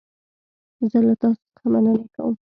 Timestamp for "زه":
0.91-0.99